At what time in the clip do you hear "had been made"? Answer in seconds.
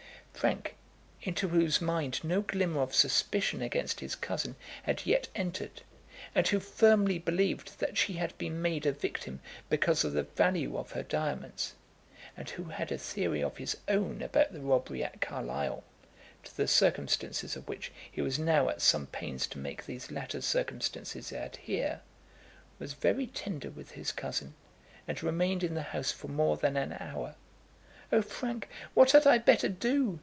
8.13-8.87